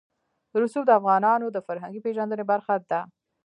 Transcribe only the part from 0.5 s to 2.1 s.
رسوب د افغانانو د فرهنګي